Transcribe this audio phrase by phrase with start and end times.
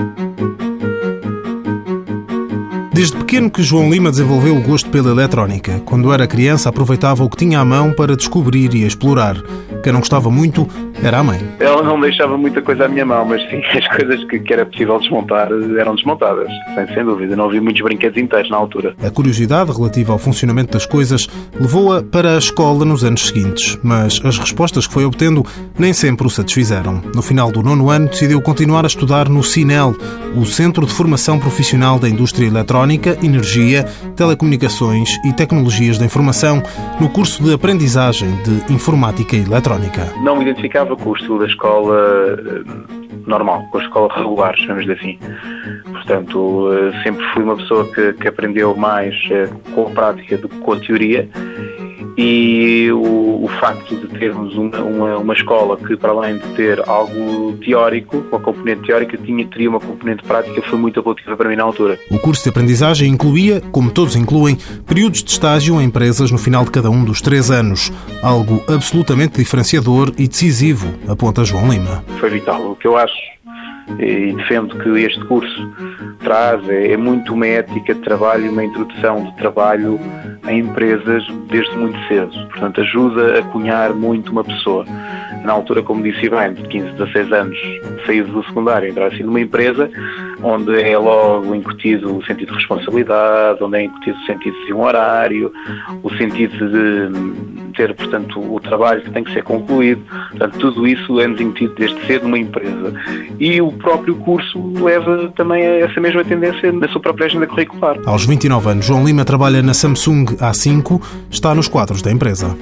[0.00, 0.29] Desde
[3.30, 5.80] pequeno que João Lima desenvolveu o gosto pela eletrónica.
[5.84, 9.36] Quando era criança, aproveitava o que tinha à mão para descobrir e explorar.
[9.84, 10.66] Quem não gostava muito
[11.00, 11.40] era a mãe.
[11.60, 14.66] Ela não deixava muita coisa à minha mão, mas sim, as coisas que, que era
[14.66, 15.48] possível desmontar
[15.78, 17.36] eram desmontadas, sem, sem dúvida.
[17.36, 18.96] Não havia muitos brinquedos inteiros na altura.
[19.00, 21.28] A curiosidade relativa ao funcionamento das coisas
[21.58, 25.46] levou-a para a escola nos anos seguintes, mas as respostas que foi obtendo
[25.78, 27.00] nem sempre o satisfizeram.
[27.14, 29.94] No final do nono ano, decidiu continuar a estudar no CINEL,
[30.34, 33.84] o Centro de Formação Profissional da Indústria Eletrónica, Energia,
[34.16, 36.62] Telecomunicações e Tecnologias da Informação,
[37.00, 40.12] no curso de Aprendizagem de Informática e Eletrónica.
[40.22, 44.88] Não me identificava com o estilo da escola eh, normal, com a escola regular, chamamos
[44.90, 45.18] assim.
[45.84, 50.48] Portanto, eh, sempre fui uma pessoa que, que aprendeu mais eh, com a prática do
[50.48, 51.28] que com a teoria
[52.16, 56.82] e o, o facto de termos uma, uma, uma, escola que, para além de ter
[56.88, 61.56] algo teórico, uma componente teórica, tinha, teria uma componente prática, foi muito apelativa para mim
[61.56, 61.98] na altura.
[62.10, 66.64] O curso de aprendizagem incluía, como todos incluem, períodos de estágio em empresas no final
[66.64, 67.92] de cada um dos três anos.
[68.22, 72.04] Algo absolutamente diferenciador e decisivo, aponta João Lima.
[72.18, 72.70] Foi vital.
[72.70, 73.14] O que eu acho
[73.98, 75.72] e defendo que este curso
[76.20, 79.98] traz é, é muito uma ética de trabalho, uma introdução de trabalho
[80.48, 82.30] em empresas desde muito cedo.
[82.48, 84.84] Portanto, ajuda a cunhar muito uma pessoa.
[85.44, 87.58] Na altura, como disse bem, de 15, 16 anos,
[88.06, 89.90] saído do secundário, entrar assim numa empresa
[90.42, 94.82] onde é logo incutido o sentido de responsabilidade, onde é incutido o sentido de um
[94.82, 95.52] horário,
[96.02, 100.02] o sentido de ter, portanto, o trabalho que tem que ser concluído.
[100.30, 102.92] Portanto, tudo isso é-nos incutido desde cedo numa empresa.
[103.38, 107.98] E o próprio curso leva também a essa mesma tendência na sua própria agenda curricular.
[108.06, 111.00] Aos 29 anos, João Lima trabalha na Samsung A5,
[111.30, 112.56] está nos quadros da empresa.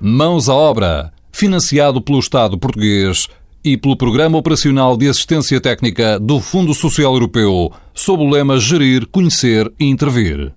[0.00, 3.28] Mãos à obra, financiado pelo Estado português
[3.64, 9.06] e pelo Programa Operacional de Assistência Técnica do Fundo Social Europeu, sob o lema Gerir,
[9.06, 10.52] Conhecer e Intervir.